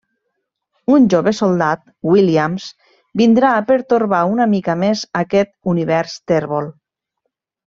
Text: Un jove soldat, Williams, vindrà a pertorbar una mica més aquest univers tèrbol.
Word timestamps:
Un 0.93 1.03
jove 1.13 1.33
soldat, 1.39 1.83
Williams, 2.13 2.65
vindrà 3.23 3.51
a 3.59 3.67
pertorbar 3.67 4.23
una 4.33 4.49
mica 4.57 4.77
més 4.85 5.05
aquest 5.23 5.55
univers 5.75 6.17
tèrbol. 6.33 6.73